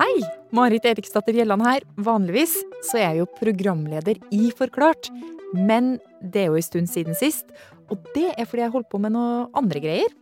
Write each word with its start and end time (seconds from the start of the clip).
Hei! 0.00 0.22
Marit 0.56 0.86
Eriksdatter 0.88 1.36
Gjelland 1.36 1.60
her. 1.60 1.84
Vanligvis 2.00 2.54
så 2.88 2.96
er 2.96 3.02
jeg 3.02 3.18
jo 3.18 3.26
programleder 3.36 4.16
i 4.32 4.46
Forklart. 4.56 5.10
Men 5.52 5.98
det 6.24 6.40
er 6.40 6.46
jo 6.48 6.56
en 6.56 6.64
stund 6.64 6.88
siden 6.88 7.18
sist, 7.18 7.50
og 7.92 8.00
det 8.14 8.30
er 8.30 8.48
fordi 8.48 8.64
jeg 8.64 8.72
holdt 8.72 8.88
på 8.88 9.00
med 9.02 9.12
noe 9.12 9.42
andre 9.60 9.82
greier. 9.84 10.14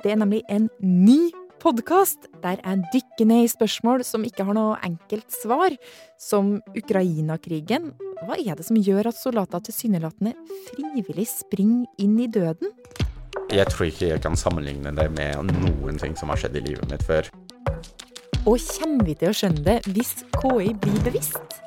Det 0.00 0.14
er 0.14 0.16
nemlig 0.22 0.40
en 0.48 0.70
ny 0.80 1.18
podkast 1.60 2.24
der 2.40 2.62
jeg 2.62 2.88
dykker 2.94 3.28
ned 3.28 3.44
i 3.44 3.50
spørsmål 3.52 4.06
som 4.08 4.24
ikke 4.24 4.46
har 4.48 4.56
noe 4.56 4.78
enkelt 4.88 5.28
svar, 5.36 5.76
som 6.16 6.54
Ukraina-krigen. 6.72 7.92
Hva 8.22 8.40
er 8.40 8.56
det 8.56 8.64
som 8.64 8.80
gjør 8.80 9.10
at 9.12 9.20
soldater 9.20 9.66
tilsynelatende 9.68 10.32
frivillig 10.70 11.28
springer 11.34 11.84
inn 12.00 12.16
i 12.16 12.30
døden? 12.32 12.72
Jeg 13.52 13.68
tror 13.74 13.90
ikke 13.92 14.08
jeg 14.14 14.24
kan 14.24 14.40
sammenligne 14.40 14.96
det 14.96 15.10
med 15.12 15.52
noen 15.52 16.00
ting 16.00 16.16
som 16.16 16.32
har 16.32 16.40
skjedd 16.40 16.56
i 16.62 16.64
livet 16.70 16.88
mitt 16.88 17.04
før. 17.04 17.28
Og 18.46 18.60
kommer 18.78 19.06
vi 19.08 19.16
til 19.18 19.32
å 19.32 19.36
skjønne 19.36 19.64
det 19.66 19.78
hvis 19.94 20.12
KI 20.38 20.74
blir 20.78 21.00
bevisst? 21.06 21.58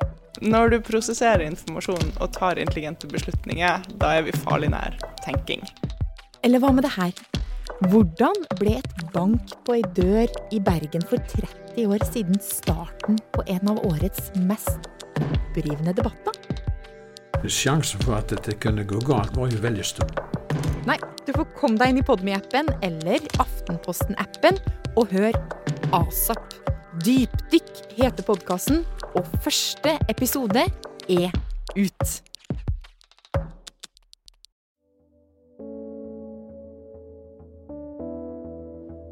Når 0.42 0.72
du 0.72 0.78
prosesserer 0.82 1.44
informasjon 1.46 2.16
og 2.16 2.32
tar 2.34 2.58
intelligente 2.58 3.06
beslutninger, 3.10 3.84
da 4.00 4.16
er 4.18 4.24
vi 4.26 4.34
farlig 4.42 4.72
nær 4.72 4.96
tenking. 5.22 5.62
Eller 6.42 6.62
hva 6.62 6.72
med 6.74 6.86
det 6.86 6.94
her? 6.96 7.12
Hvordan 7.92 8.44
ble 8.58 8.76
et 8.80 9.04
bank 9.14 9.54
på 9.66 9.76
ei 9.76 9.84
dør 9.94 10.30
i 10.54 10.58
Bergen 10.62 11.04
for 11.06 11.22
30 11.36 11.86
år 11.92 12.04
siden 12.10 12.40
starten 12.42 13.20
på 13.34 13.44
en 13.46 13.72
av 13.74 13.82
årets 13.86 14.32
mest 14.48 14.90
opprivende 15.20 15.94
debatter? 15.94 16.38
Sjansen 17.46 18.02
for 18.02 18.18
at 18.18 18.30
dette 18.30 18.54
kunne 18.62 18.86
gå 18.86 19.02
galt, 19.06 19.34
var 19.36 19.50
jo 19.50 19.62
veldig 19.62 19.86
stor. 19.86 20.31
Nei, 20.82 20.96
du 20.98 21.30
får 21.30 21.46
komme 21.54 21.78
deg 21.78 21.92
inn 21.92 22.00
i 22.00 22.02
Podme-appen 22.02 22.66
eller 22.82 23.22
Aftenposten-appen 23.42 24.56
og 24.98 25.12
hør 25.14 25.36
ASAP. 25.94 26.56
Dypdykk 27.06 27.70
heter 27.94 28.26
podkasten, 28.26 28.82
og 29.14 29.28
første 29.44 29.94
episode 30.10 30.64
er 31.06 31.30
ut. 31.78 32.14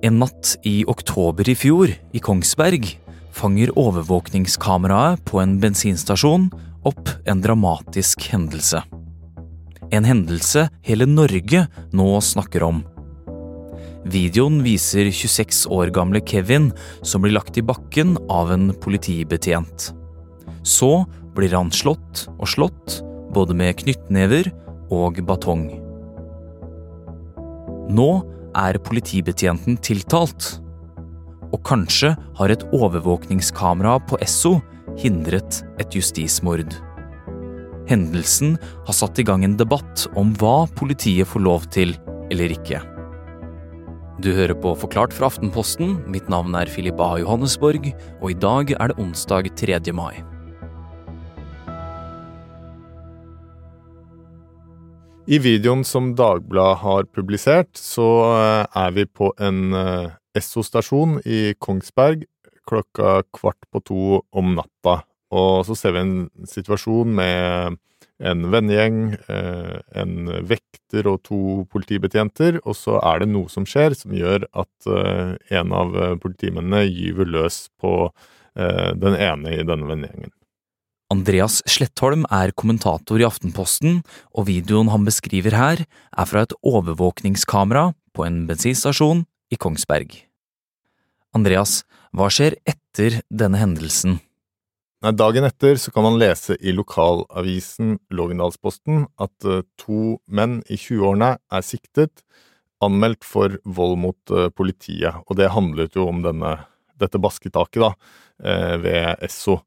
En 0.03 0.19
natt 0.25 0.57
i 0.67 0.81
oktober 0.91 1.53
i 1.53 1.55
fjor, 1.55 1.93
i 1.95 2.25
Kongsberg, 2.25 2.97
fanger 3.31 3.71
overvåkningskameraet 3.79 5.23
på 5.29 5.39
en 5.39 5.61
bensinstasjon 5.63 6.51
opp 6.89 7.15
en 7.31 7.45
dramatisk 7.45 8.27
hendelse. 8.33 8.83
En 9.91 10.07
hendelse 10.07 10.69
hele 10.87 11.07
Norge 11.09 11.65
nå 11.97 12.09
snakker 12.23 12.63
om. 12.63 12.85
Videoen 14.11 14.61
viser 14.65 15.11
26 15.11 15.67
år 15.75 15.91
gamle 15.95 16.23
Kevin 16.25 16.71
som 17.03 17.25
blir 17.25 17.35
lagt 17.35 17.59
i 17.59 17.65
bakken 17.67 18.15
av 18.31 18.53
en 18.55 18.71
politibetjent. 18.81 19.91
Så 20.63 21.05
blir 21.35 21.53
han 21.57 21.73
slått 21.75 22.29
og 22.39 22.47
slått, 22.49 23.01
både 23.35 23.55
med 23.57 23.81
knyttnever 23.83 24.53
og 24.95 25.21
batong. 25.27 25.69
Nå 27.91 28.11
er 28.57 28.79
politibetjenten 28.87 29.79
tiltalt. 29.83 30.53
Og 31.51 31.59
kanskje 31.67 32.15
har 32.39 32.53
et 32.55 32.63
overvåkningskamera 32.71 33.99
på 34.07 34.21
Esso 34.23 34.61
hindret 35.01 35.65
et 35.83 35.99
justismord. 35.99 36.79
Hendelsen 37.91 38.55
har 38.87 38.95
satt 38.95 39.19
i 39.19 39.25
gang 39.27 39.43
en 39.43 39.57
debatt 39.59 40.07
om 40.19 40.31
hva 40.39 40.69
politiet 40.79 41.27
får 41.27 41.43
lov 41.43 41.67
til 41.75 41.97
eller 42.31 42.55
ikke. 42.55 42.79
Du 44.23 44.31
hører 44.37 44.55
på 44.55 44.77
Forklart 44.79 45.15
fra 45.17 45.27
Aftenposten. 45.31 45.97
Mitt 46.07 46.29
navn 46.31 46.55
er 46.55 46.71
Filip 46.71 47.01
A. 47.03 47.17
Johannesborg, 47.19 47.89
og 48.21 48.29
i 48.31 48.37
dag 48.39 48.71
er 48.77 48.93
det 48.93 49.01
onsdag 49.03 49.51
3. 49.59 49.81
mai. 49.97 50.21
I 55.31 55.39
videoen 55.43 55.83
som 55.87 56.13
Dagbladet 56.19 56.83
har 56.85 57.11
publisert, 57.11 57.75
så 57.79 58.09
eh, 58.31 58.65
er 58.85 58.95
vi 58.95 59.07
på 59.07 59.33
en 59.43 59.75
eh, 59.75 60.17
Esso-stasjon 60.39 61.21
i 61.27 61.55
Kongsberg 61.59 62.27
klokka 62.71 63.23
kvart 63.35 63.67
på 63.73 63.83
to 63.87 64.03
om 64.37 64.55
natta. 64.59 65.01
Og 65.31 65.63
så 65.69 65.77
ser 65.79 65.95
vi 65.95 66.03
en 66.03 66.17
situasjon 66.49 67.15
med 67.15 67.79
en 68.21 68.49
vennegjeng, 68.53 68.99
eh, 69.33 69.79
en 70.03 70.33
vekter 70.49 71.09
og 71.11 71.23
to 71.27 71.41
politibetjenter, 71.73 72.61
og 72.65 72.77
så 72.77 72.99
er 73.01 73.23
det 73.23 73.31
noe 73.33 73.49
som 73.53 73.69
skjer 73.69 73.97
som 73.97 74.13
gjør 74.17 74.49
at 74.51 74.91
en 75.51 75.73
av 75.77 75.95
politimennene 76.23 76.83
gyver 76.89 77.29
løs 77.31 77.69
på 77.81 78.11
den 78.55 79.15
ene 79.15 79.53
i 79.55 79.63
denne 79.63 79.87
vennegjengen. 79.87 80.33
Andreas 81.11 81.59
Slettholm 81.67 82.23
er 82.31 82.53
kommentator 82.55 83.19
i 83.19 83.27
Aftenposten, 83.27 84.01
og 84.31 84.47
videoen 84.47 84.91
han 84.93 85.07
beskriver 85.07 85.57
her, 85.59 85.83
er 85.87 86.29
fra 86.31 86.45
et 86.47 86.55
overvåkningskamera 86.63 87.89
på 88.15 88.27
en 88.27 88.45
bensinstasjon 88.47 89.25
i 89.51 89.59
Kongsberg. 89.59 90.15
Andreas, 91.35 91.81
hva 92.15 92.31
skjer 92.31 92.57
etter 92.69 93.21
denne 93.27 93.59
hendelsen? 93.59 94.21
Nei, 95.01 95.15
dagen 95.17 95.47
etter 95.49 95.79
så 95.81 95.89
kan 95.95 96.05
man 96.05 96.19
lese 96.21 96.59
i 96.61 96.75
lokalavisen 96.77 97.95
Lågendalsposten 98.13 99.07
at 99.17 99.47
uh, 99.49 99.63
to 99.81 100.19
menn 100.29 100.59
i 100.69 100.77
20-årene 100.77 101.31
er 101.41 101.65
siktet, 101.65 102.21
anmeldt 102.85 103.25
for 103.25 103.57
vold 103.65 103.97
mot 104.03 104.35
uh, 104.35 104.51
politiet, 104.53 105.23
og 105.25 105.39
det 105.41 105.49
handlet 105.55 105.97
jo 105.97 106.05
om 106.11 106.21
denne, 106.27 106.53
dette 107.01 107.17
basketaket 107.17 107.81
da, 107.81 107.91
uh, 108.45 108.77
ved 108.83 109.25
Esso. 109.25 109.63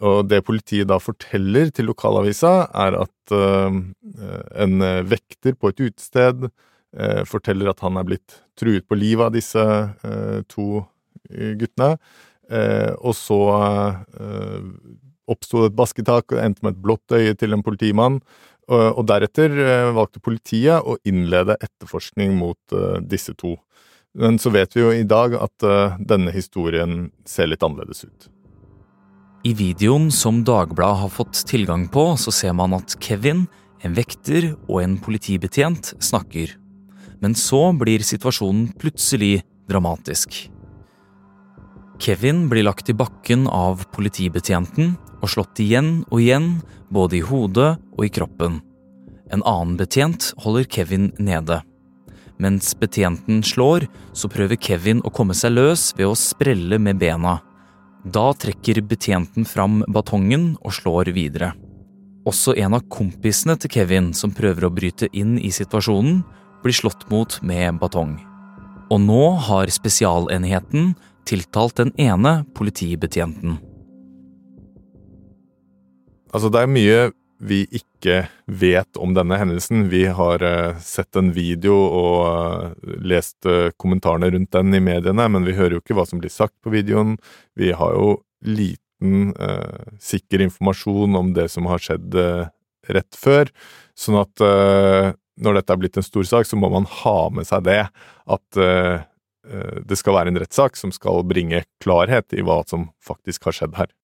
Og 0.00 0.22
det 0.30 0.40
politiet 0.46 0.88
da 0.88 0.96
forteller 1.02 1.68
til 1.74 1.90
lokalavisa, 1.90 2.70
er 2.70 2.96
at 3.02 3.32
en 3.34 4.84
vekter 5.10 5.56
på 5.58 5.72
et 5.72 5.80
utested 5.82 6.44
forteller 7.26 7.72
at 7.72 7.82
han 7.82 7.98
er 7.98 8.06
blitt 8.06 8.36
truet 8.54 8.86
på 8.86 8.94
livet 8.94 9.26
av 9.26 9.34
disse 9.34 9.64
to 10.54 10.68
guttene. 11.26 11.90
og 13.02 13.16
så 13.18 13.40
oppsto 15.48 15.64
det 15.64 15.72
et 15.72 15.78
basketak 15.78 16.32
og 16.34 16.42
endte 16.42 16.62
med 16.62 16.76
et 16.76 16.82
blått 16.82 17.16
øye 17.16 17.34
til 17.34 17.52
en 17.56 17.64
politimann. 17.64 18.20
og 18.68 19.06
deretter 19.08 19.48
valgte 19.96 20.20
politiet 20.20 20.84
å 20.84 20.98
innlede 21.08 21.56
etterforskning 21.56 22.36
mot 22.36 22.58
disse 23.00 23.32
to. 23.32 23.56
Men 24.12 24.36
så 24.38 24.50
vet 24.52 24.76
vi 24.76 24.82
jo 24.82 24.90
i 24.92 25.06
dag 25.08 25.32
at 25.40 25.64
denne 26.04 26.30
historien 26.30 27.10
ser 27.24 27.48
litt 27.48 27.62
annerledes 27.62 28.04
ut. 28.04 28.28
I 29.46 29.54
videoen 29.54 30.10
som 30.12 30.42
Dagbladet 30.44 31.00
har 31.00 31.08
fått 31.08 31.40
tilgang 31.48 31.88
på, 31.88 32.12
så 32.20 32.28
ser 32.28 32.52
man 32.52 32.76
at 32.76 32.98
Kevin, 33.00 33.46
en 33.80 33.96
vekter 33.96 34.52
og 34.68 34.82
en 34.82 34.98
politibetjent 35.00 35.94
snakker. 36.04 36.52
Men 37.24 37.32
så 37.32 37.72
blir 37.72 38.04
situasjonen 38.04 38.74
plutselig 38.76 39.46
dramatisk. 39.70 40.50
Kevin 42.04 42.50
blir 42.52 42.68
lagt 42.68 42.90
i 42.92 42.98
bakken 42.98 43.48
av 43.48 43.86
politibetjenten 43.96 44.98
og 45.22 45.32
slått 45.32 45.60
igjen 45.62 46.02
og 46.08 46.20
igjen, 46.22 46.50
både 46.94 47.18
i 47.18 47.24
hodet 47.24 47.76
og 47.96 48.04
i 48.06 48.12
kroppen. 48.12 48.60
En 49.32 49.44
annen 49.44 49.76
betjent 49.76 50.30
holder 50.40 50.64
Kevin 50.70 51.10
nede. 51.18 51.60
Mens 52.38 52.70
betjenten 52.78 53.42
slår, 53.42 53.88
så 54.14 54.30
prøver 54.30 54.60
Kevin 54.62 55.02
å 55.04 55.12
komme 55.12 55.34
seg 55.34 55.56
løs 55.56 55.90
ved 55.98 56.06
å 56.08 56.16
sprelle 56.18 56.78
med 56.78 57.00
bena. 57.02 57.40
Da 58.06 58.30
trekker 58.32 58.80
betjenten 58.86 59.44
fram 59.48 59.82
batongen 59.90 60.52
og 60.62 60.76
slår 60.78 61.10
videre. 61.16 61.52
Også 62.28 62.54
en 62.60 62.76
av 62.78 62.86
kompisene 62.92 63.56
til 63.58 63.72
Kevin 63.74 64.12
som 64.14 64.32
prøver 64.34 64.68
å 64.68 64.72
bryte 64.72 65.08
inn 65.16 65.36
i 65.40 65.50
situasjonen, 65.54 66.22
blir 66.62 66.74
slått 66.74 67.06
mot 67.10 67.38
med 67.46 67.78
batong. 67.82 68.16
Og 68.88 69.00
nå 69.02 69.24
har 69.48 69.70
Spesialenheten 69.72 70.94
tiltalt 71.28 71.76
den 71.80 71.92
ene 72.00 72.42
politibetjenten. 72.56 73.58
Altså, 76.32 76.50
det 76.52 76.60
er 76.60 76.70
mye 76.70 77.00
vi 77.38 77.62
ikke 77.70 78.24
vet 78.50 78.98
om 78.98 79.12
denne 79.14 79.38
hendelsen. 79.38 79.86
Vi 79.92 80.04
har 80.10 80.42
uh, 80.42 80.78
sett 80.82 81.16
en 81.18 81.30
video 81.34 81.76
og 81.76 82.22
uh, 82.26 82.94
lest 82.98 83.46
uh, 83.46 83.70
kommentarene 83.78 84.30
rundt 84.34 84.50
den 84.56 84.74
i 84.74 84.82
mediene, 84.82 85.28
men 85.30 85.46
vi 85.46 85.54
hører 85.58 85.76
jo 85.76 85.82
ikke 85.82 85.96
hva 85.98 86.06
som 86.08 86.22
blir 86.22 86.32
sagt 86.34 86.56
på 86.64 86.72
videoen. 86.74 87.16
Vi 87.58 87.70
har 87.76 87.94
jo 87.94 88.18
liten 88.46 89.30
sikker 90.02 90.42
informasjon 90.42 91.14
om 91.14 91.28
det 91.36 91.44
som 91.52 91.68
har 91.70 91.78
skjedd 91.78 92.16
rett 92.90 93.14
før. 93.14 93.46
Sånn 93.94 94.16
at 94.18 94.42
når 94.42 95.54
dette 95.54 95.70
er 95.70 95.78
blitt 95.78 96.00
en 96.00 96.06
stor 96.06 96.26
sak, 96.26 96.48
så 96.50 96.58
må 96.58 96.66
man 96.72 96.88
ha 97.04 97.14
med 97.30 97.46
seg 97.46 97.62
det. 97.68 97.84
At 98.26 98.58
det 98.58 100.00
skal 100.02 100.18
være 100.18 100.34
en 100.34 100.42
rettssak 100.42 100.74
som 100.80 100.90
skal 100.90 101.22
bringe 101.30 101.62
klarhet 101.78 102.34
i 102.34 102.42
hva 102.42 102.64
som 102.66 102.88
faktisk 103.06 103.46
har 103.46 103.60
skjedd 103.60 103.78
her. 103.78 103.94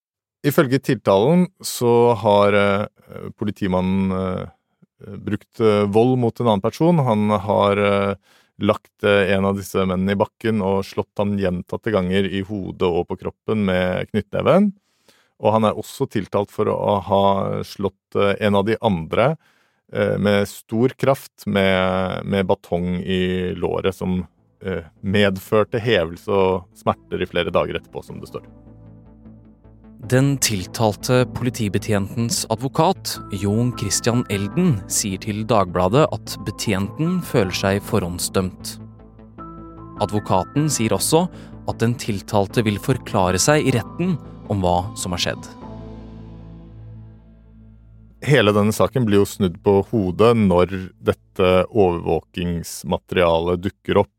Ifølge 0.44 0.80
tiltalen 0.84 1.46
så 1.64 2.12
har 2.20 2.56
uh, 2.56 3.30
politimannen 3.40 4.12
uh, 4.12 4.52
brukt 5.24 5.60
uh, 5.64 5.84
vold 5.88 6.18
mot 6.20 6.40
en 6.40 6.50
annen 6.50 6.64
person. 6.64 7.00
Han 7.06 7.32
har 7.46 7.80
lagt 8.56 9.04
eh, 9.04 9.32
en 9.34 9.44
av 9.44 9.56
disse 9.58 9.82
mennene 9.84 10.14
i 10.14 10.18
bakken 10.18 10.62
og 10.64 10.84
slått 10.86 11.18
han 11.18 11.36
gjentatte 11.38 11.92
ganger 11.94 12.28
i 12.28 12.42
hodet 12.46 12.86
og 12.86 13.08
på 13.10 13.18
kroppen 13.24 13.64
med 13.68 14.10
knyttneven. 14.12 14.72
Og 15.42 15.56
han 15.56 15.66
er 15.66 15.78
også 15.78 16.06
tiltalt 16.10 16.52
for 16.54 16.70
å 16.70 16.98
ha 17.08 17.24
slått 17.66 18.18
eh, 18.18 18.36
en 18.46 18.60
av 18.60 18.68
de 18.68 18.78
andre 18.84 19.34
eh, 19.92 20.16
med 20.18 20.46
stor 20.50 20.94
kraft 20.98 21.46
med, 21.46 22.22
med 22.24 22.46
batong 22.50 23.00
i 23.02 23.54
låret, 23.58 23.96
som 23.96 24.22
eh, 24.64 24.86
medførte 25.02 25.82
hevelse 25.82 26.30
og 26.30 26.78
smerter 26.78 27.22
i 27.22 27.30
flere 27.30 27.54
dager 27.54 27.80
etterpå, 27.80 28.06
som 28.06 28.22
det 28.22 28.30
står. 28.30 28.46
Den 30.04 30.34
tiltalte 30.36 31.22
politibetjentens 31.32 32.42
advokat, 32.52 33.14
Jon 33.40 33.70
Christian 33.78 34.20
Elden, 34.28 34.74
sier 34.92 35.16
til 35.22 35.46
Dagbladet 35.48 36.02
at 36.12 36.34
betjenten 36.44 37.22
føler 37.24 37.56
seg 37.56 37.80
forhåndsdømt. 37.88 38.74
Advokaten 40.04 40.68
sier 40.68 40.92
også 40.92 41.22
at 41.70 41.80
den 41.80 41.96
tiltalte 41.96 42.60
vil 42.66 42.76
forklare 42.84 43.40
seg 43.40 43.64
i 43.64 43.72
retten 43.78 44.18
om 44.52 44.60
hva 44.60 44.92
som 45.00 45.16
har 45.16 45.24
skjedd. 45.24 45.48
Hele 48.28 48.52
denne 48.56 48.76
saken 48.76 49.08
blir 49.08 49.22
jo 49.22 49.30
snudd 49.32 49.56
på 49.64 49.78
hodet 49.88 50.34
når 50.36 50.92
dette 51.00 51.54
overvåkingsmaterialet 51.72 53.64
dukker 53.70 54.04
opp. 54.04 54.12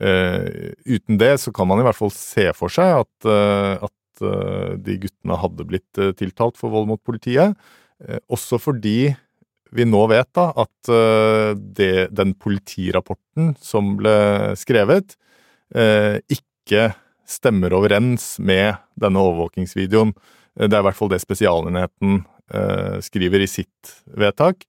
Eh, 0.00 0.72
uten 0.88 1.20
det 1.20 1.34
så 1.44 1.52
kan 1.52 1.68
man 1.68 1.80
i 1.82 1.84
hvert 1.84 2.00
fall 2.00 2.12
se 2.14 2.48
for 2.56 2.72
seg 2.72 3.02
at, 3.04 3.28
eh, 3.28 3.84
at 4.20 4.28
eh, 4.28 4.76
de 4.78 4.98
guttene 5.00 5.36
hadde 5.40 5.64
blitt 5.66 5.98
eh, 5.98 6.12
tiltalt 6.16 6.56
for 6.56 6.70
vold 6.70 6.88
mot 6.88 7.02
politiet. 7.02 7.56
Eh, 8.04 8.18
også 8.28 8.58
fordi 8.60 9.14
vi 9.70 9.84
nå 9.86 10.06
vet 10.10 10.26
da 10.34 10.50
at 10.58 10.88
det, 11.54 12.10
den 12.10 12.34
politirapporten 12.34 13.54
som 13.62 13.92
ble 14.00 14.56
skrevet, 14.58 15.14
ikke 16.26 16.88
stemmer 17.22 17.70
overens 17.78 18.42
med 18.42 18.82
denne 18.98 19.22
overvåkingsvideoen. 19.22 20.10
Det 20.58 20.74
er 20.74 20.82
i 20.82 20.86
hvert 20.88 20.98
fall 20.98 21.12
det 21.12 21.22
Spesialenheten 21.22 22.26
skriver 23.06 23.46
i 23.46 23.48
sitt 23.52 23.94
vedtak. 24.10 24.66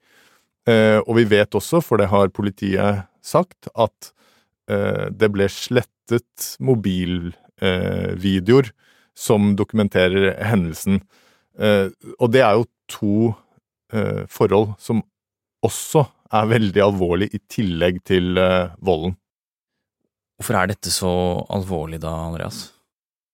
Og 0.69 1.13
vi 1.17 1.25
vet 1.33 1.57
også, 1.57 1.81
for 1.81 1.97
det 1.97 2.13
har 2.13 2.29
politiet 2.29 3.09
sagt, 3.25 3.73
at 3.73 4.13
det 4.69 5.33
ble 5.33 5.49
slettet 5.49 6.61
mobilvideoer 6.61 8.69
som 9.21 9.53
dokumenterer 9.59 10.33
hendelsen. 10.49 11.01
Eh, 11.59 11.91
og 12.17 12.31
det 12.33 12.43
er 12.45 12.57
jo 12.57 12.67
to 12.91 13.15
eh, 13.93 14.23
forhold 14.31 14.73
som 14.81 15.03
også 15.65 16.05
er 16.31 16.47
veldig 16.47 16.83
alvorlig 16.85 17.29
i 17.35 17.41
tillegg 17.51 18.01
til 18.07 18.39
eh, 18.39 18.71
volden. 18.81 19.17
Hvorfor 20.39 20.57
er 20.57 20.71
dette 20.71 20.93
så 20.93 21.11
alvorlig 21.53 22.01
da, 22.01 22.15
Andreas? 22.31 22.71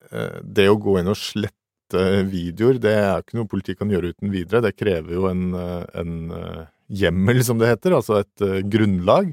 Det 0.07 0.66
å 0.72 0.75
gå 0.80 0.98
inn 1.00 1.07
og 1.12 1.19
slette 1.19 2.01
videoer, 2.28 2.80
det 2.83 2.94
er 2.95 3.22
ikke 3.24 3.38
noe 3.40 3.48
politiet 3.48 3.80
kan 3.80 3.92
gjøre 3.92 4.12
uten 4.12 4.31
videre. 4.31 4.62
Det 4.66 4.74
krever 4.75 5.16
jo 5.16 5.25
en, 5.30 5.56
en 5.56 6.13
hjemmel, 6.92 7.40
som 7.48 7.60
det 7.60 7.72
heter, 7.74 7.95
altså 7.95 8.22
et 8.22 8.44
grunnlag. 8.72 9.31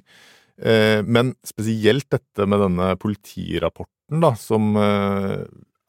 Men 1.06 1.34
spesielt 1.46 2.06
dette 2.14 2.46
med 2.46 2.62
denne 2.62 2.92
politirapporten, 3.02 4.22
da, 4.22 4.32
som 4.38 4.74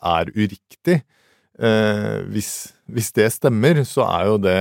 er 0.06 0.32
uriktig. 0.36 1.02
Hvis, 1.56 2.50
hvis 2.92 3.14
det 3.16 3.30
stemmer, 3.32 3.78
så 3.88 4.04
er 4.04 4.26
jo 4.28 4.40
det 4.44 4.58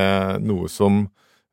noe 0.47 0.69
som 0.71 1.01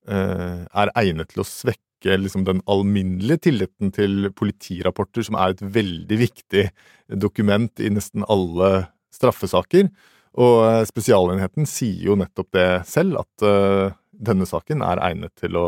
er 0.05 0.91
egnet 1.01 1.31
til 1.31 1.41
å 1.41 1.47
svekke 1.47 2.19
liksom, 2.21 2.43
den 2.45 2.61
alminnelige 2.69 3.47
tilliten 3.47 3.89
til 3.95 4.29
politirapporter, 4.37 5.25
som 5.25 5.39
er 5.41 5.55
et 5.55 5.63
veldig 5.65 6.19
viktig 6.21 6.67
dokument 7.25 7.81
i 7.81 7.89
nesten 7.89 8.27
alle 8.29 8.71
straffesaker. 9.15 9.89
Og 10.39 10.55
eh, 10.65 10.83
Spesialenheten 10.87 11.67
sier 11.69 12.11
jo 12.11 12.17
nettopp 12.19 12.51
det 12.55 12.69
selv, 12.89 13.21
at 13.23 13.45
uh, 13.45 13.91
denne 14.11 14.47
saken 14.47 14.83
er 14.85 15.01
egnet 15.09 15.33
til 15.39 15.57
å, 15.59 15.67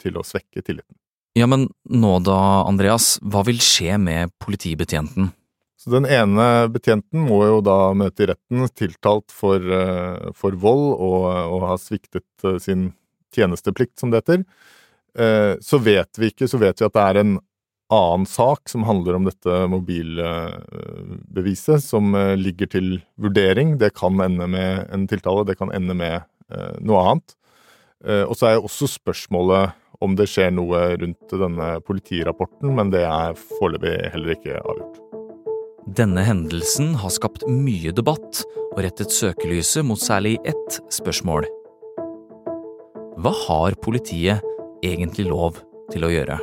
til 0.00 0.16
å 0.16 0.24
svekke 0.26 0.64
tilliten. 0.64 0.96
Ja, 1.36 1.48
men 1.48 1.68
nå 1.88 2.16
da, 2.24 2.38
Andreas, 2.68 3.16
hva 3.24 3.44
vil 3.48 3.60
skje 3.64 3.96
med 4.00 4.32
politibetjenten? 4.42 5.30
Så 5.82 5.90
Den 5.90 6.06
ene 6.06 6.68
betjenten 6.70 7.24
må 7.26 7.40
jo 7.48 7.56
da 7.66 7.90
møte 7.98 8.22
i 8.22 8.28
retten, 8.30 8.68
tiltalt 8.78 9.34
for, 9.34 9.58
uh, 9.58 10.30
for 10.38 10.54
vold 10.54 10.92
og, 10.94 11.24
og 11.26 11.64
ha 11.72 11.78
sviktet 11.80 12.46
uh, 12.46 12.60
sin 12.62 12.92
tjenesteplikt, 13.34 13.96
som 13.98 14.12
det 14.12 14.22
heter. 14.22 14.44
Eh, 15.18 15.56
så 15.60 15.78
vet 15.78 16.18
vi 16.18 16.26
ikke, 16.32 16.48
så 16.48 16.58
vet 16.60 16.80
vi 16.80 16.84
at 16.86 16.94
det 16.96 17.02
er 17.02 17.16
en 17.20 17.40
annen 17.92 18.26
sak 18.28 18.68
som 18.72 18.84
handler 18.88 19.14
om 19.18 19.24
dette 19.28 19.66
mobilbeviset, 19.68 21.84
som 21.84 22.14
eh, 22.16 22.36
ligger 22.40 22.66
til 22.72 23.00
vurdering. 23.20 23.78
Det 23.80 23.90
kan 23.98 24.20
ende 24.24 24.46
med 24.48 24.86
en 24.92 25.06
tiltale, 25.10 25.44
det 25.48 25.58
kan 25.60 25.72
ende 25.76 25.94
med 25.98 26.16
eh, 26.22 26.76
noe 26.80 26.98
annet. 27.06 27.28
Og 28.02 28.34
så 28.34 28.46
er 28.48 28.54
jo 28.56 28.66
også 28.66 28.86
spørsmålet 28.96 29.64
om 30.02 30.16
det 30.18 30.26
skjer 30.26 30.50
noe 30.50 30.98
rundt 30.98 31.30
denne 31.38 31.78
politirapporten, 31.86 32.74
men 32.74 32.90
det 32.90 33.06
er 33.06 33.38
foreløpig 33.38 34.10
heller 34.10 34.34
ikke 34.34 34.58
avgjort. 34.58 35.11
Denne 35.92 36.22
hendelsen 36.24 36.94
har 36.96 37.10
skapt 37.12 37.42
mye 37.44 37.90
debatt 37.92 38.38
og 38.70 38.78
rettet 38.80 39.12
søkelyset 39.12 39.84
mot 39.84 40.00
særlig 40.00 40.38
ett 40.48 40.78
spørsmål. 40.94 41.44
Hva 43.20 43.32
har 43.42 43.76
politiet 43.84 44.40
egentlig 44.80 45.26
lov 45.28 45.58
til 45.92 46.06
å 46.06 46.12
gjøre. 46.14 46.38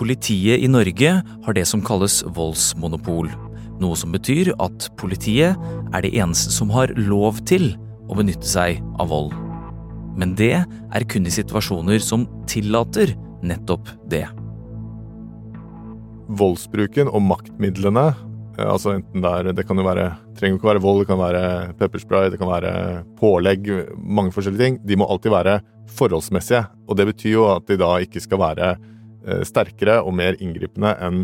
Politiet 0.00 0.66
i 0.66 0.72
Norge 0.72 1.14
har 1.22 1.54
det 1.60 1.68
som 1.70 1.84
kalles 1.86 2.24
voldsmonopol, 2.34 3.30
noe 3.78 4.02
som 4.02 4.10
betyr 4.10 4.50
at 4.58 4.90
politiet 4.98 5.54
er 5.94 6.02
det 6.02 6.14
eneste 6.16 6.50
som 6.50 6.74
har 6.74 6.90
lov 6.98 7.38
til 7.46 7.70
å 8.12 8.18
benytte 8.20 8.48
seg 8.48 8.82
av 9.00 9.10
vold. 9.12 9.34
Men 10.20 10.36
det 10.36 10.54
er 10.60 11.08
kun 11.08 11.26
i 11.26 11.32
situasjoner 11.32 12.02
som 12.04 12.28
tillater 12.50 13.16
nettopp 13.42 13.88
det 14.12 14.26
voldsbruken 16.38 17.10
og 17.10 17.24
maktmidlene 17.26 18.06
eh, 18.12 18.68
Altså 18.68 18.96
enten 18.96 19.24
det 19.24 19.32
er 19.32 19.52
Det 19.56 19.66
kan 19.68 19.80
jo 19.80 19.86
være 19.86 20.10
trenger 20.38 20.58
ikke 20.58 20.70
være 20.72 20.82
vold, 20.82 21.02
det 21.02 21.08
kan 21.10 21.20
være 21.20 21.42
pepperspray, 21.78 22.30
det 22.32 22.38
kan 22.40 22.50
være 22.50 22.72
pålegg, 23.20 23.68
mange 23.94 24.32
forskjellige 24.34 24.64
ting. 24.64 24.78
De 24.82 24.96
må 24.98 25.06
alltid 25.06 25.30
være 25.30 25.60
forholdsmessige. 25.94 26.64
Og 26.88 26.98
det 26.98 27.06
betyr 27.12 27.34
jo 27.36 27.44
at 27.52 27.68
de 27.68 27.76
da 27.78 27.92
ikke 28.02 28.22
skal 28.24 28.40
være 28.42 28.72
eh, 28.72 29.44
sterkere 29.46 30.00
og 30.02 30.16
mer 30.18 30.34
inngripende 30.42 30.96
enn 30.98 31.20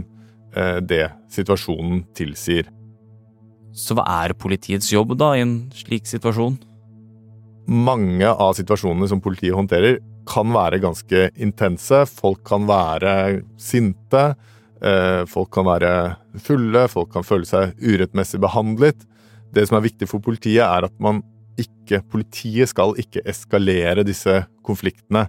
eh, 0.55 0.79
det 0.85 1.09
situasjonen 1.35 2.05
tilsier. 2.15 2.71
Så 3.75 3.97
hva 3.99 4.07
er 4.23 4.37
politiets 4.39 4.93
jobb 4.93 5.17
da 5.19 5.33
i 5.35 5.43
en 5.43 5.57
slik 5.75 6.07
situasjon? 6.07 6.61
Mange 7.69 8.29
av 8.33 8.55
situasjonene 8.57 9.09
som 9.11 9.21
politiet 9.21 9.57
håndterer, 9.57 9.99
kan 10.29 10.53
være 10.53 10.81
ganske 10.81 11.29
intense. 11.41 12.03
Folk 12.09 12.43
kan 12.49 12.67
være 12.69 13.43
sinte. 13.61 14.35
Eh, 14.81 15.25
folk 15.29 15.51
kan 15.53 15.67
være 15.69 15.93
fulle, 16.45 16.87
folk 16.89 17.11
kan 17.13 17.27
føle 17.27 17.49
seg 17.49 17.77
urettmessig 17.81 18.41
behandlet. 18.41 19.05
Det 19.53 19.67
som 19.69 19.79
er 19.79 19.87
viktig 19.89 20.09
for 20.09 20.25
politiet, 20.25 20.65
er 20.65 20.89
at 20.89 20.97
man 21.03 21.23
ikke 21.59 22.03
Politiet 22.13 22.71
skal 22.71 22.93
ikke 23.01 23.23
eskalere 23.27 24.05
disse 24.07 24.35
konfliktene. 24.63 25.25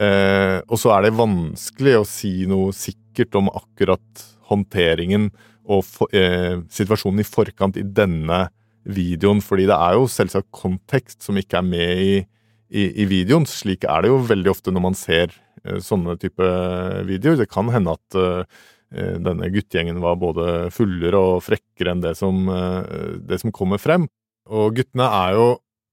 Eh, 0.00 0.58
og 0.64 0.78
så 0.80 0.94
er 0.94 1.04
det 1.04 1.18
vanskelig 1.18 1.98
å 1.98 2.06
si 2.08 2.32
noe 2.50 2.72
sikkert 2.74 3.36
om 3.38 3.50
akkurat 3.52 4.24
håndteringen 4.48 5.28
og 5.68 5.84
eh, 6.16 6.64
situasjonen 6.72 7.20
i 7.20 7.28
forkant 7.28 7.76
i 7.76 7.84
denne 7.84 8.46
videoen, 8.88 9.42
fordi 9.44 9.68
det 9.68 9.76
er 9.76 9.98
jo 9.98 10.08
selvsagt 10.10 10.50
kontekst 10.54 11.26
som 11.26 11.36
ikke 11.40 11.60
er 11.60 11.68
med 11.68 12.02
i, 12.04 12.16
i, 12.72 12.88
i 13.04 13.06
videoen. 13.10 13.46
Slik 13.48 13.84
er 13.88 14.04
det 14.04 14.12
jo 14.12 14.24
veldig 14.30 14.52
ofte 14.54 14.74
når 14.74 14.84
man 14.88 14.98
ser 14.98 15.30
eh, 15.64 15.78
sånne 15.84 16.16
type 16.20 16.50
videoer. 17.08 17.38
Det 17.42 17.50
kan 17.52 17.70
hende 17.74 17.96
at 17.98 18.18
eh, 18.18 18.58
Eh, 18.88 19.16
denne 19.20 19.50
guttegjengen 19.52 20.00
var 20.00 20.16
både 20.16 20.68
fullere 20.72 21.20
og 21.20 21.42
frekkere 21.44 21.92
enn 21.92 22.04
det 22.04 22.14
som, 22.16 22.46
det 23.20 23.40
som 23.42 23.52
kommer 23.54 23.80
frem. 23.82 24.08
Og 24.48 24.78
guttene 24.78 25.08
er 25.12 25.36
jo 25.36 25.48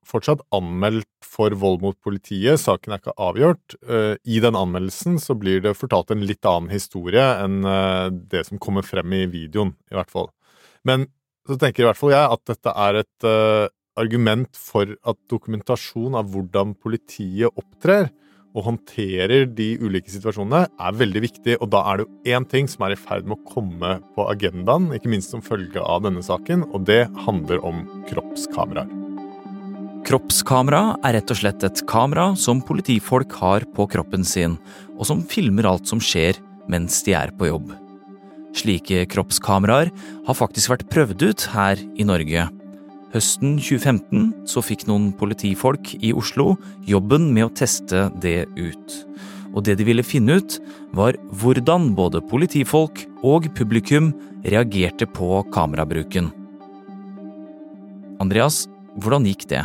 fortsatt 0.06 0.44
anmeldt 0.54 1.10
for 1.26 1.52
vold 1.58 1.82
mot 1.82 1.98
politiet, 2.06 2.62
saken 2.62 2.94
er 2.94 3.02
ikke 3.02 3.16
avgjort. 3.20 3.76
I 4.22 4.38
den 4.44 4.56
anmeldelsen 4.56 5.18
så 5.20 5.34
blir 5.36 5.64
det 5.66 5.74
fortalt 5.76 6.14
en 6.14 6.22
litt 6.30 6.46
annen 6.46 6.70
historie 6.70 7.24
enn 7.42 7.66
det 8.30 8.44
som 8.46 8.62
kommer 8.62 8.86
frem 8.86 9.16
i 9.18 9.24
videoen, 9.26 9.74
i 9.90 9.98
hvert 9.98 10.14
fall. 10.14 10.30
Men 10.86 11.08
så 11.46 11.58
tenker 11.62 11.84
i 11.84 11.90
hvert 11.90 12.00
fall 12.00 12.14
jeg 12.16 12.36
at 12.36 12.44
dette 12.50 12.76
er 12.86 13.02
et 13.04 13.28
argument 13.96 14.58
for 14.60 14.92
at 15.08 15.18
dokumentasjon 15.32 16.18
av 16.20 16.30
hvordan 16.34 16.74
politiet 16.82 17.54
opptrer, 17.56 18.10
og 18.56 18.64
håndterer 18.70 19.50
de 19.52 19.74
ulike 19.84 20.12
situasjonene, 20.14 20.66
er 20.80 20.96
veldig 20.96 21.22
viktig. 21.26 21.58
Og 21.60 21.68
da 21.74 21.82
er 21.92 22.00
det 22.00 22.06
jo 22.06 22.36
én 22.38 22.46
ting 22.48 22.70
som 22.72 22.86
er 22.88 22.96
i 22.96 23.00
ferd 23.00 23.28
med 23.28 23.36
å 23.38 23.50
komme 23.52 23.98
på 24.16 24.28
agendaen, 24.32 24.88
ikke 24.96 25.12
minst 25.12 25.36
som 25.36 25.44
følge 25.44 25.84
av 25.84 26.06
denne 26.08 26.24
saken, 26.24 26.64
og 26.72 26.88
det 26.88 27.04
handler 27.26 27.60
om 27.68 27.84
kroppskameraer. 28.08 28.88
Kroppskamera 30.06 30.84
er 31.04 31.18
rett 31.18 31.32
og 31.34 31.40
slett 31.40 31.66
et 31.66 31.82
kamera 31.90 32.30
som 32.40 32.62
politifolk 32.64 33.34
har 33.42 33.66
på 33.76 33.90
kroppen 33.92 34.24
sin, 34.28 34.60
og 34.96 35.08
som 35.10 35.24
filmer 35.28 35.68
alt 35.68 35.90
som 35.90 36.00
skjer 36.00 36.40
mens 36.72 37.02
de 37.04 37.18
er 37.18 37.34
på 37.36 37.50
jobb. 37.50 37.74
Slike 38.56 39.04
kroppskameraer 39.12 39.92
har 40.26 40.38
faktisk 40.38 40.72
vært 40.72 40.88
prøvd 40.92 41.26
ut 41.28 41.48
her 41.54 41.82
i 42.00 42.06
Norge. 42.08 42.48
Høsten 43.16 43.58
2015 43.60 44.48
så 44.50 44.64
fikk 44.64 44.88
noen 44.90 45.12
politifolk 45.16 45.94
i 46.04 46.12
Oslo 46.16 46.56
jobben 46.88 47.30
med 47.36 47.48
å 47.48 47.54
teste 47.56 48.10
det 48.24 48.44
ut. 48.58 48.96
Og 49.56 49.64
det 49.64 49.78
de 49.80 49.86
ville 49.88 50.04
finne 50.04 50.40
ut, 50.42 50.58
var 50.96 51.16
hvordan 51.40 51.94
både 51.96 52.24
politifolk 52.28 53.06
og 53.24 53.48
publikum 53.56 54.12
reagerte 54.44 55.08
på 55.08 55.40
kamerabruken. 55.56 56.28
Andreas, 58.24 58.66
hvordan 59.00 59.28
gikk 59.28 59.48
det? 59.52 59.64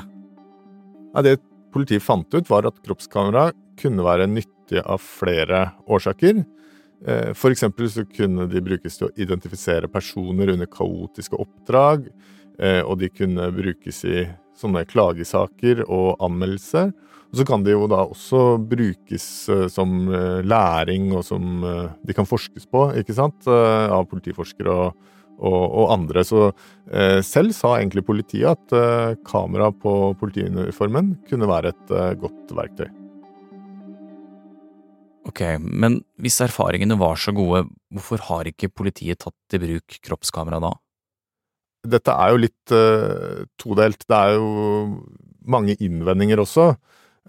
Det 1.27 1.41
politiet 1.75 2.07
fant 2.07 2.31
ut, 2.35 2.47
var 2.51 2.67
at 2.71 2.79
kroppskamera 2.87 3.51
kunne 3.81 4.07
være 4.07 4.31
nyttig 4.31 4.83
av 4.85 5.03
flere 5.03 5.71
årsaker. 5.91 6.45
Eh, 7.07 7.33
for 7.35 7.53
eksempel 7.53 7.89
så 7.91 8.05
kunne 8.05 8.47
de 8.51 8.63
brukes 8.65 8.99
til 8.99 9.09
å 9.09 9.15
identifisere 9.17 9.89
personer 9.93 10.53
under 10.53 10.69
kaotiske 10.71 11.39
oppdrag, 11.41 12.11
eh, 12.59 12.83
og 12.85 12.99
de 13.01 13.09
kunne 13.09 13.51
brukes 13.57 14.05
i 14.05 14.27
sånne 14.61 14.85
klagesaker 14.89 15.87
og 15.87 16.21
anmeldelser. 16.21 16.93
Og 17.31 17.39
så 17.39 17.47
kan 17.47 17.63
de 17.65 17.73
jo 17.73 17.87
da 17.89 18.03
også 18.05 18.59
brukes 18.69 19.25
eh, 19.49 19.67
som 19.73 20.11
læring, 20.45 21.13
og 21.15 21.25
som 21.25 21.65
de 22.05 22.17
kan 22.17 22.29
forskes 22.29 22.69
på, 22.69 22.91
ikke 23.01 23.17
sant, 23.17 23.49
av 23.49 24.05
politiforskere 24.11 24.77
og, 24.85 25.11
og, 25.39 25.65
og 25.65 25.93
andre. 25.97 26.27
Så 26.27 26.51
selv 27.25 27.55
sa 27.57 27.77
egentlig 27.79 28.05
politiet 28.05 28.51
at 28.51 29.21
kamera 29.25 29.71
på 29.73 30.13
politiuniformen 30.21 31.15
kunne 31.31 31.49
være 31.49 31.73
et 31.73 31.95
godt 32.21 32.59
verktøy. 32.59 32.91
Ok, 35.31 35.43
men 35.63 36.01
hvis 36.19 36.41
erfaringene 36.43 36.99
var 36.99 37.19
så 37.21 37.33
gode, 37.37 37.67
hvorfor 37.95 38.23
har 38.31 38.49
ikke 38.51 38.73
politiet 38.73 39.21
tatt 39.23 39.55
i 39.55 39.61
bruk 39.63 40.01
kroppskamera 40.03 40.59
da? 40.63 40.73
Dette 41.87 42.13
er 42.13 42.33
jo 42.33 42.41
litt 42.43 42.73
uh, 42.75 43.45
todelt. 43.61 44.03
Det 44.09 44.17
er 44.17 44.35
jo 44.37 44.49
mange 45.49 45.77
innvendinger 45.81 46.43
også. 46.43 46.73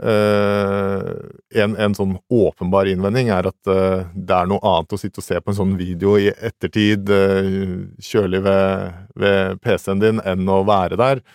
Uh, 0.01 1.13
en, 1.53 1.75
en, 1.75 1.93
sånn 1.93 2.15
åpenbar 2.31 2.89
innvending 2.89 3.29
er 3.35 3.51
at 3.51 3.69
uh, 3.69 4.09
det 4.15 4.35
er 4.39 4.49
noe 4.49 4.63
annet 4.65 4.95
å 4.95 4.99
sitte 4.99 5.21
og 5.21 5.27
se 5.27 5.37
på 5.37 5.53
en 5.53 5.59
sånn 5.59 5.77
video 5.79 6.17
i 6.17 6.31
ettertid, 6.33 7.11
kjølig 8.01 8.41
ved, 8.47 8.99
ved 9.21 9.63
PC-en 9.63 10.03
din, 10.03 10.25
enn 10.25 10.49
å 10.49 10.63
være 10.67 10.99
der. 10.99 11.25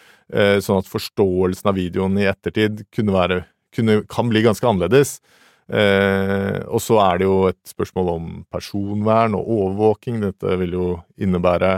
sånn 0.65 0.83
at 0.83 0.91
forståelsen 0.91 1.71
av 1.71 1.77
videoen 1.79 2.19
i 2.19 2.27
ettertid 2.27 2.89
kunne 2.91 3.15
være, 3.15 3.43
kunne, 3.77 4.01
kan 4.11 4.33
bli 4.33 4.43
ganske 4.43 4.67
annerledes. 4.67 5.21
Eh, 5.67 6.59
og 6.71 6.79
så 6.83 7.01
er 7.03 7.19
det 7.19 7.27
jo 7.27 7.39
et 7.51 7.61
spørsmål 7.67 8.11
om 8.13 8.27
personvern 8.53 9.35
og 9.39 9.49
overvåking. 9.59 10.21
Dette 10.23 10.59
vil 10.61 10.77
jo 10.79 10.89
innebære 11.19 11.73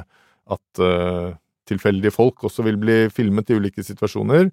at 0.49 0.83
eh, 0.85 1.31
tilfeldige 1.69 2.13
folk 2.15 2.45
også 2.49 2.65
vil 2.67 2.79
bli 2.81 2.99
filmet 3.13 3.51
i 3.51 3.57
ulike 3.59 3.85
situasjoner. 3.85 4.51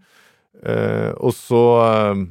Eh, 0.63 1.11
og 1.19 1.35
så 1.35 1.63
eh, 1.83 2.23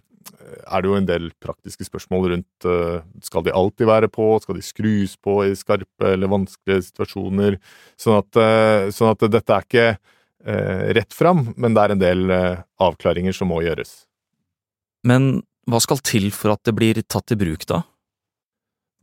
er 0.64 0.82
det 0.82 0.90
jo 0.90 0.96
en 0.96 1.08
del 1.08 1.28
praktiske 1.44 1.86
spørsmål 1.88 2.30
rundt 2.32 2.68
eh, 2.68 3.04
skal 3.24 3.44
de 3.44 3.54
alltid 3.56 3.88
være 3.90 4.10
på, 4.12 4.30
skal 4.40 4.58
de 4.58 4.64
skrus 4.64 5.16
på 5.20 5.42
i 5.44 5.54
skarpe 5.58 6.14
eller 6.14 6.32
vanskelige 6.32 6.88
situasjoner? 6.88 7.60
Sånn 8.00 8.20
at, 8.22 8.40
eh, 8.40 8.90
sånn 8.94 9.12
at 9.12 9.28
dette 9.28 9.60
er 9.60 9.68
ikke 9.68 9.88
rett 10.44 11.14
fram, 11.16 11.38
men 11.56 11.72
det 11.72 11.80
er 11.80 11.92
en 11.94 12.00
del 12.02 12.32
avklaringer 12.84 13.32
som 13.32 13.48
må 13.48 13.62
gjøres. 13.64 13.94
Men 15.08 15.38
hva 15.70 15.80
skal 15.82 16.00
til 16.04 16.30
for 16.34 16.54
at 16.54 16.62
det 16.66 16.74
blir 16.76 17.00
tatt 17.08 17.34
i 17.34 17.38
bruk, 17.40 17.66
da? 17.70 17.82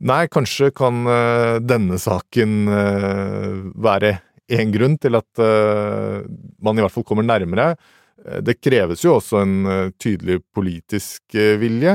Nei, 0.02 0.26
kanskje 0.32 0.72
kan 0.74 1.04
uh, 1.06 1.60
denne 1.62 1.98
saken 2.02 2.54
uh, 2.66 3.58
være 3.78 4.16
én 4.52 4.72
grunn 4.74 4.96
til 5.00 5.14
at 5.14 5.42
uh, 5.42 6.22
man 6.62 6.78
i 6.78 6.82
hvert 6.82 6.94
fall 6.94 7.06
kommer 7.06 7.26
nærmere. 7.26 7.74
Det 8.22 8.60
kreves 8.62 9.00
jo 9.02 9.16
også 9.16 9.40
en 9.42 9.54
tydelig 9.98 10.36
politisk 10.54 11.34
vilje. 11.58 11.94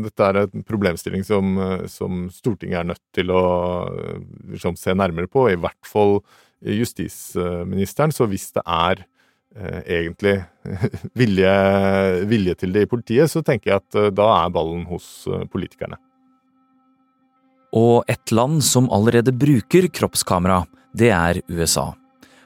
Dette 0.00 0.24
er 0.24 0.38
en 0.40 0.62
problemstilling 0.64 1.26
som, 1.28 1.58
som 1.92 2.22
Stortinget 2.32 2.78
er 2.78 2.86
nødt 2.88 3.02
til 3.12 3.28
å 3.36 3.42
liksom, 4.54 4.78
se 4.80 4.94
nærmere 4.96 5.28
på, 5.28 5.50
i 5.52 5.58
hvert 5.60 5.84
fall 5.84 6.22
justisministeren. 6.64 8.16
Så 8.16 8.30
hvis 8.32 8.48
det 8.56 8.64
er 8.64 9.04
Eh, 9.04 9.11
egentlig 9.54 10.38
vilje, 11.20 11.52
vilje, 12.30 12.54
til 12.62 12.72
det 12.74 12.86
i 12.86 12.90
politiet, 12.90 13.30
så 13.30 13.42
tenker 13.44 13.72
jeg 13.72 13.82
at 13.82 13.98
eh, 13.98 14.10
da 14.14 14.28
er 14.40 14.52
ballen 14.54 14.86
hos 14.90 15.26
eh, 15.28 15.44
politikerne. 15.50 15.98
Og 17.72 18.04
et 18.10 18.32
land 18.34 18.60
som 18.64 18.90
allerede 18.92 19.32
bruker 19.32 19.88
kroppskamera, 19.88 20.62
det 20.92 21.10
er 21.16 21.40
USA. 21.48 21.92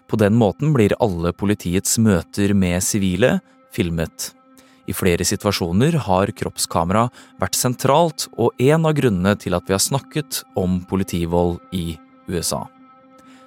På 0.07 0.19
den 0.21 0.37
måten 0.39 0.71
blir 0.75 0.95
alle 1.03 1.33
politiets 1.35 1.99
møter 1.99 2.55
med 2.55 2.79
sivile 2.87 3.41
filmet. 3.75 4.31
I 4.87 4.95
flere 4.95 5.27
situasjoner 5.27 5.99
har 6.07 6.31
kroppskamera 6.31 7.09
vært 7.43 7.59
sentralt 7.59 8.29
og 8.39 8.55
en 8.63 8.87
av 8.87 8.95
grunnene 8.95 9.35
til 9.43 9.59
at 9.59 9.67
vi 9.67 9.75
har 9.75 9.83
snakket 9.83 10.45
om 10.55 10.79
politivold 10.87 11.59
i 11.75 11.97
USA. 12.31 12.63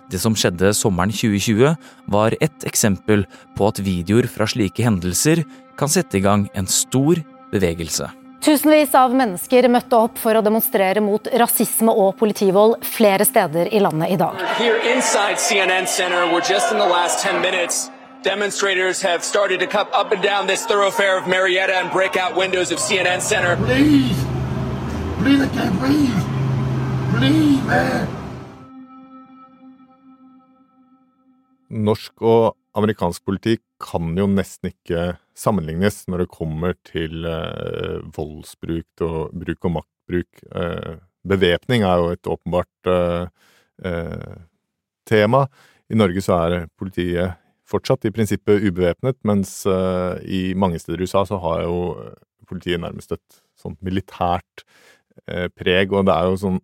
Det 0.09 0.19
som 0.21 0.35
skjedde 0.37 0.71
sommeren 0.73 1.11
2020, 1.13 1.75
var 2.09 2.35
ett 2.41 2.63
eksempel 2.65 3.25
på 3.57 3.67
at 3.69 3.81
videoer 3.85 4.25
fra 4.31 4.47
slike 4.49 4.83
hendelser 4.83 5.43
kan 5.77 5.91
sette 5.91 6.17
i 6.17 6.23
gang 6.25 6.47
en 6.57 6.67
stor 6.67 7.21
bevegelse. 7.53 8.09
Tusenvis 8.41 8.93
av 8.95 9.13
mennesker 9.13 9.67
møtte 9.67 9.97
opp 9.99 10.17
for 10.17 10.39
å 10.39 10.41
demonstrere 10.41 11.03
mot 11.03 11.27
rasisme 11.41 11.91
og 11.91 12.15
politivold 12.21 12.77
flere 12.87 13.27
steder 13.27 13.67
i 13.75 13.81
landet 13.83 14.15
i 14.15 14.19
dag. 14.19 14.39
Demonstrators 18.21 19.01
have 19.01 19.23
started 19.23 19.61
to 19.61 19.65
come 19.65 19.87
up 19.93 20.11
and 20.11 20.21
down 20.21 20.45
this 20.45 20.65
thoroughfare 20.65 21.17
of 21.17 21.25
Marietta 21.25 21.75
and 21.79 21.89
break 21.89 22.17
out 22.17 22.35
windows 22.35 22.69
of 22.69 22.77
CNN 22.77 23.21
Center. 23.21 23.55
Please, 23.55 24.25
please, 25.23 25.41
I 25.41 25.47
can't 25.55 25.79
breathe. 25.79 26.19
Please, 27.15 27.63
man. 27.63 28.18
Norsk 31.69 32.23
og 32.25 32.55
amerikansk 32.77 33.23
politikk 33.27 33.63
kan 33.81 34.11
jo 34.17 34.27
nesten 34.29 34.71
ikke 34.71 35.15
sammenlignes 35.37 36.03
når 36.09 36.23
det 36.23 36.33
kommer 36.33 36.75
til 36.87 37.25
eh, 37.27 37.99
voldsbruk 38.15 39.03
og 39.05 39.33
bruk 39.41 39.67
og 39.69 39.75
maktbruk. 39.79 40.43
Eh, 40.51 40.95
bevæpning 41.29 41.85
er 41.87 42.01
jo 42.01 42.13
et 42.15 42.29
åpenbart 42.29 42.91
eh, 42.91 43.27
eh, 43.85 44.39
tema. 45.09 45.45
I 45.89 45.97
Norge 45.97 46.23
så 46.25 46.39
er 46.45 46.67
politiet 46.79 47.37
fortsatt 47.69 48.07
i 48.07 48.13
prinsippet 48.13 48.65
ubevæpnet, 48.65 49.19
mens 49.27 49.61
eh, 49.69 50.21
i 50.25 50.41
mange 50.57 50.81
steder 50.81 51.01
i 51.01 51.07
USA 51.07 51.25
så 51.27 51.39
har 51.41 51.63
jo 51.67 51.77
politiet 52.49 52.81
nærmest 52.81 53.13
et 53.13 53.41
sånt 53.59 53.79
militært 53.85 54.65
eh, 55.27 55.47
preg, 55.53 55.93
og 55.93 56.07
det 56.09 56.15
er 56.15 56.31
jo 56.31 56.41
sånn 56.41 56.59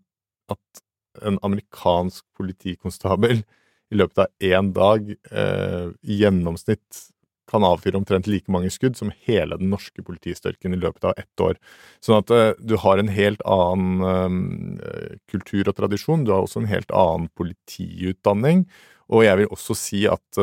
at 0.51 0.81
en 1.25 1.37
amerikansk 1.45 2.25
politikonstabel 2.35 3.45
i 3.93 3.99
løpet 3.99 4.23
av 4.23 4.27
én 4.43 4.71
dag 4.75 5.11
eh, 5.11 5.89
i 6.01 6.21
gjennomsnitt 6.21 7.03
kan 7.49 7.63
avfyre 7.67 7.99
omtrent 7.99 8.25
like 8.25 8.49
mange 8.49 8.71
skudd 8.73 8.97
som 8.97 9.11
hele 9.27 9.59
den 9.59 9.69
norske 9.69 10.01
politistyrken 10.05 10.73
i 10.73 10.79
løpet 10.81 11.05
av 11.11 11.19
ett 11.21 11.43
år. 11.43 11.59
Sånn 12.03 12.23
at 12.23 12.33
eh, 12.33 12.53
du 12.57 12.75
har 12.81 13.01
en 13.01 13.11
helt 13.13 13.43
annen 13.45 14.79
eh, 14.81 15.19
kultur 15.29 15.69
og 15.69 15.77
tradisjon. 15.77 16.25
Du 16.25 16.33
har 16.33 16.41
også 16.45 16.63
en 16.63 16.71
helt 16.71 16.91
annen 16.95 17.29
politiutdanning. 17.37 18.65
Og 19.13 19.27
jeg 19.27 19.37
vil 19.37 19.53
også 19.53 19.77
si 19.77 19.99
at 20.09 20.39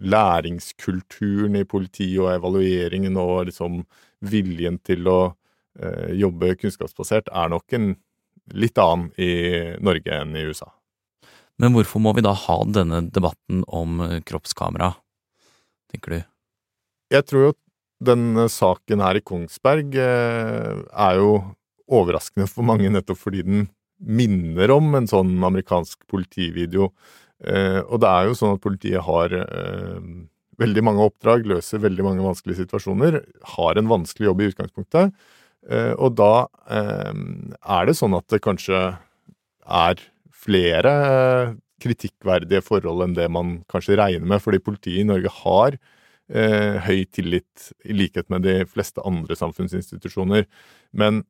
læringskulturen 0.00 1.58
i 1.60 1.66
politiet 1.68 2.16
og 2.24 2.32
evalueringen 2.32 3.20
og 3.20 3.44
liksom 3.50 3.82
viljen 4.24 4.80
til 4.80 5.04
å 5.06 5.18
jobbe 6.16 6.56
kunnskapsbasert 6.64 7.28
er 7.28 7.52
nok 7.52 7.76
en 7.76 7.92
litt 8.56 8.80
annen 8.80 9.12
i 9.20 9.30
Norge 9.84 10.16
enn 10.16 10.32
i 10.34 10.48
USA. 10.48 10.72
Men 11.60 11.74
hvorfor 11.76 12.00
må 12.00 12.14
vi 12.16 12.24
da 12.24 12.32
ha 12.46 12.58
denne 12.72 13.02
debatten 13.12 13.64
om 13.68 14.00
eh, 14.06 14.20
kroppskamera, 14.24 14.94
tenker 15.92 16.14
du? 16.14 16.20
Jeg 17.12 17.26
tror 17.28 17.44
jo 17.44 17.56
denne 18.10 18.46
saken 18.48 19.02
her 19.04 19.18
i 19.18 19.24
Kongsberg 19.26 19.96
eh, 20.00 20.78
er 20.80 21.18
jo 21.20 21.34
overraskende 21.90 22.48
for 22.48 22.64
mange 22.64 22.88
nettopp 22.92 23.20
fordi 23.20 23.44
den 23.44 23.66
minner 24.00 24.72
om 24.72 24.94
en 24.96 25.08
sånn 25.10 25.34
amerikansk 25.44 26.06
politivideo. 26.08 26.88
Eh, 27.44 27.80
og 27.82 28.00
det 28.00 28.08
er 28.08 28.30
jo 28.30 28.38
sånn 28.38 28.54
at 28.56 28.64
politiet 28.64 29.04
har 29.04 29.34
veldig 30.60 30.84
mange 30.84 31.04
oppdrag, 31.10 31.44
løser 31.48 31.82
veldig 31.82 32.06
mange 32.06 32.24
vanskelige 32.24 32.62
situasjoner, 32.62 33.18
har 33.56 33.80
en 33.80 33.90
vanskelig 33.90 34.30
jobb 34.30 34.40
i 34.40 34.48
utgangspunktet. 34.52 35.12
Og 36.00 36.14
da 36.16 36.48
er 36.68 37.88
det 37.88 37.94
sånn 37.96 38.16
at 38.16 38.26
det 38.32 38.42
kanskje 38.44 38.78
er 39.64 40.02
flere 40.40 40.92
kritikkverdige 41.80 42.62
forhold 42.64 43.04
enn 43.06 43.16
det 43.16 43.28
man 43.32 43.60
kanskje 43.70 43.98
regner 44.00 44.28
med, 44.28 44.42
fordi 44.44 44.60
politiet 44.62 45.02
i 45.02 45.08
Norge 45.08 45.32
har 45.40 45.76
eh, 45.76 46.76
høy 46.84 47.04
tillit, 47.12 47.70
i 47.84 47.96
likhet 47.96 48.28
med 48.32 48.44
de 48.46 48.60
fleste 48.68 49.02
andre 49.06 49.36
samfunnsinstitusjoner. 49.38 50.46
Men 50.92 51.24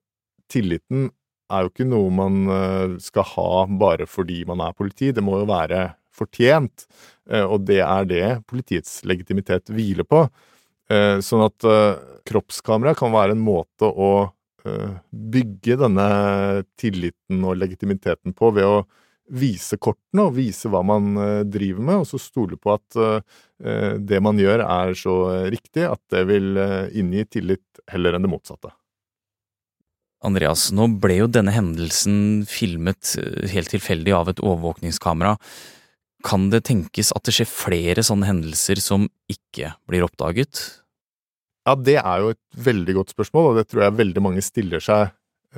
tilliten 0.50 1.08
er 1.50 1.64
jo 1.64 1.72
ikke 1.72 1.88
noe 1.88 2.10
man 2.14 2.42
eh, 2.50 2.98
skal 3.02 3.26
ha 3.34 3.50
bare 3.80 4.06
fordi 4.10 4.42
man 4.48 4.62
er 4.64 4.76
politi, 4.76 5.10
det 5.14 5.24
må 5.24 5.40
jo 5.40 5.50
være 5.50 5.90
fortjent, 6.14 6.86
eh, 7.30 7.44
og 7.44 7.66
det 7.70 7.80
er 7.86 8.10
det 8.10 8.24
politiets 8.50 9.00
legitimitet 9.08 9.70
hviler 9.72 10.06
på. 10.06 10.26
Eh, 10.90 11.18
sånn 11.22 11.46
at 11.46 11.66
eh, 11.66 11.98
kroppskamera 12.26 12.96
kan 12.98 13.14
være 13.14 13.36
en 13.36 13.44
måte 13.46 13.86
å 13.86 14.12
eh, 14.26 14.36
bygge 15.10 15.76
denne 15.80 16.06
tilliten 16.80 17.44
og 17.46 17.56
legitimiteten 17.60 18.34
på 18.36 18.50
ved 18.56 18.68
å 18.68 18.80
vise 19.30 19.78
kortene 19.78 20.26
og 20.26 20.34
vise 20.36 20.70
hva 20.70 20.82
man 20.86 21.14
eh, 21.20 21.42
driver 21.46 21.86
med, 21.86 22.02
og 22.02 22.08
så 22.08 22.20
stole 22.20 22.58
på 22.60 22.74
at 22.74 22.98
eh, 23.00 23.96
det 23.98 24.20
man 24.24 24.38
gjør 24.40 24.64
er 24.66 24.94
så 24.98 25.16
riktig 25.52 25.86
at 25.86 26.02
det 26.12 26.24
vil 26.30 26.58
eh, 26.60 26.90
inngi 26.98 27.26
tillit 27.30 27.82
heller 27.90 28.16
enn 28.16 28.26
det 28.26 28.32
motsatte. 28.32 28.74
Andreas, 30.26 30.68
nå 30.76 30.90
ble 31.00 31.22
jo 31.22 31.30
denne 31.32 31.54
hendelsen 31.54 32.42
filmet 32.48 33.14
helt 33.54 33.70
tilfeldig 33.72 34.12
av 34.12 34.28
et 34.28 34.42
overvåkningskamera. 34.44 35.38
Kan 36.26 36.50
det 36.52 36.66
tenkes 36.68 37.14
at 37.16 37.24
det 37.24 37.32
skjer 37.38 37.48
flere 37.48 38.04
sånne 38.04 38.28
hendelser 38.28 38.82
som 38.84 39.06
ikke 39.32 39.72
blir 39.88 40.04
oppdaget? 40.04 40.60
Ja, 41.68 41.76
det 41.76 41.98
er 42.00 42.22
jo 42.22 42.32
et 42.32 42.62
veldig 42.68 42.96
godt 42.96 43.12
spørsmål, 43.14 43.50
og 43.50 43.60
det 43.60 43.66
tror 43.68 43.84
jeg 43.84 43.98
veldig 43.98 44.22
mange 44.24 44.44
stiller 44.44 44.82
seg 44.84 45.10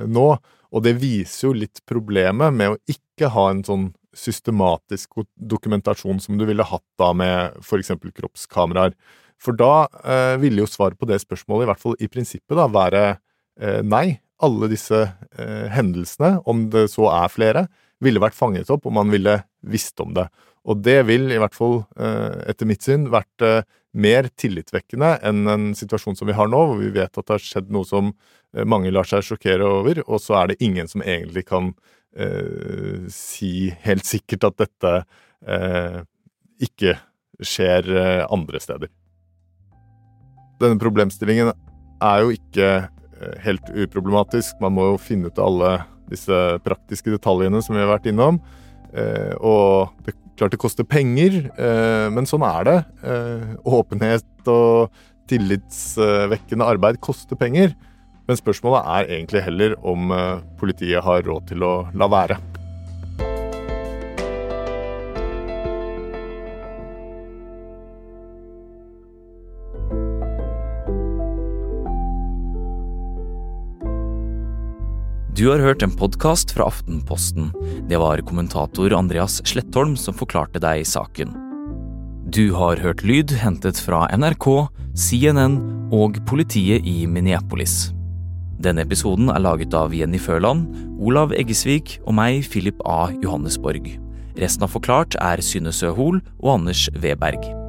nå. 0.08 0.28
Og 0.72 0.84
det 0.84 0.96
viser 1.00 1.48
jo 1.48 1.56
litt 1.56 1.82
problemet 1.88 2.54
med 2.56 2.72
å 2.72 2.78
ikke 2.90 3.30
ha 3.34 3.50
en 3.52 3.62
sånn 3.66 3.90
systematisk 4.16 5.22
dokumentasjon 5.36 6.20
som 6.20 6.36
du 6.40 6.44
ville 6.48 6.64
hatt 6.68 6.84
da 7.00 7.12
med 7.16 7.60
f.eks. 7.62 7.94
kroppskameraer. 8.12 8.96
For 9.42 9.56
da 9.58 9.86
eh, 10.04 10.36
ville 10.42 10.62
jo 10.62 10.70
svaret 10.70 10.98
på 11.00 11.08
det 11.08 11.20
spørsmålet, 11.22 11.66
i 11.66 11.70
hvert 11.72 11.82
fall 11.82 11.96
i 11.98 12.10
prinsippet, 12.10 12.54
da, 12.58 12.68
være 12.72 13.04
eh, 13.12 13.80
nei. 13.82 14.20
Alle 14.42 14.68
disse 14.72 15.04
eh, 15.06 15.66
hendelsene, 15.70 16.36
om 16.50 16.66
det 16.72 16.88
så 16.92 17.08
er 17.12 17.32
flere, 17.32 17.66
ville 18.02 18.22
vært 18.22 18.38
fanget 18.38 18.70
opp, 18.74 18.88
om 18.88 18.96
man 18.98 19.12
ville 19.12 19.36
visst 19.70 20.00
om 20.02 20.14
det. 20.16 20.26
Og 20.66 20.82
det 20.82 21.00
vil 21.08 21.30
i 21.34 21.38
hvert 21.42 21.56
fall, 21.56 21.82
eh, 21.98 22.42
etter 22.50 22.68
mitt 22.70 22.82
syn, 22.86 23.08
vært 23.12 23.46
eh, 23.46 23.62
mer 23.92 24.28
tillitvekkende 24.40 25.16
enn 25.26 25.48
en 25.50 25.66
situasjon 25.76 26.16
som 26.16 26.28
vi 26.28 26.36
har 26.36 26.48
nå, 26.48 26.60
hvor 26.68 26.80
vi 26.80 26.92
vet 26.94 27.12
at 27.12 27.26
det 27.26 27.34
har 27.34 27.44
skjedd 27.44 27.72
noe 27.74 27.88
som 27.88 28.12
eh, 28.12 28.64
mange 28.64 28.92
lar 28.94 29.08
seg 29.08 29.24
sjokkere 29.26 29.68
over, 29.68 30.02
og 30.06 30.22
så 30.22 30.40
er 30.40 30.52
det 30.52 30.62
ingen 30.64 30.88
som 30.88 31.04
egentlig 31.04 31.44
kan 31.50 31.72
eh, 32.16 33.04
si 33.12 33.70
helt 33.84 34.08
sikkert 34.14 34.48
at 34.48 34.62
dette 34.64 34.94
eh, 35.44 36.00
ikke 36.62 36.96
skjer 37.42 37.92
eh, 37.92 38.24
andre 38.32 38.62
steder. 38.62 38.92
Denne 40.62 40.78
problemstillingen 40.80 41.52
er 42.02 42.24
jo 42.24 42.34
ikke 42.34 42.68
eh, 42.78 43.38
helt 43.44 43.70
uproblematisk. 43.74 44.60
Man 44.62 44.76
må 44.78 44.92
jo 44.92 45.00
finne 45.02 45.30
ut 45.30 45.40
av 45.40 45.50
alle 45.50 45.72
disse 46.12 46.38
praktiske 46.64 47.12
detaljene 47.12 47.62
som 47.64 47.76
vi 47.76 47.82
har 47.82 47.90
vært 47.90 48.08
innom. 48.10 48.40
Eh, 48.92 49.32
og 49.40 49.92
det 50.06 50.16
Klart 50.40 50.54
det 50.54 50.60
koster 50.62 50.86
penger, 50.88 51.50
eh, 51.60 52.08
men 52.12 52.28
sånn 52.28 52.44
er 52.46 52.68
det. 52.68 52.76
Eh, 53.04 53.56
åpenhet 53.68 54.48
og 54.48 54.92
tillitsvekkende 55.30 56.68
arbeid 56.74 57.00
koster 57.04 57.38
penger. 57.38 57.74
Men 58.28 58.38
spørsmålet 58.38 58.88
er 58.96 59.12
egentlig 59.18 59.44
heller 59.44 59.76
om 59.84 60.12
eh, 60.14 60.40
politiet 60.60 61.04
har 61.04 61.24
råd 61.26 61.52
til 61.52 61.66
å 61.66 61.74
la 61.92 62.08
være. 62.08 62.40
Du 75.32 75.46
har 75.48 75.62
hørt 75.64 75.82
en 75.82 75.94
podkast 75.96 76.50
fra 76.52 76.66
Aftenposten. 76.68 77.46
Det 77.88 77.96
var 77.96 78.20
kommentator 78.28 78.92
Andreas 78.92 79.38
Slettholm 79.48 79.94
som 79.96 80.12
forklarte 80.12 80.60
deg 80.60 80.84
saken. 80.84 81.32
Du 82.28 82.52
har 82.52 82.76
hørt 82.76 83.00
lyd 83.00 83.32
hentet 83.40 83.80
fra 83.80 84.02
NRK, 84.12 84.68
CNN 84.92 85.56
og 85.88 86.20
politiet 86.28 86.84
i 86.84 87.06
Minneapolis. 87.08 87.94
Denne 88.60 88.84
episoden 88.84 89.32
er 89.32 89.40
laget 89.40 89.72
av 89.72 89.96
Jenny 89.96 90.20
Førland, 90.20 90.68
Olav 91.00 91.32
Eggesvik 91.32 91.96
og 92.04 92.12
meg, 92.20 92.44
Philip 92.52 92.84
A. 92.84 93.08
Johannesborg. 93.24 93.88
Resten 94.36 94.68
av 94.68 94.76
Forklart 94.76 95.16
er 95.16 95.40
Synne 95.40 95.72
Søhol 95.72 96.20
og 96.42 96.54
Anders 96.58 96.90
Weberg. 97.00 97.61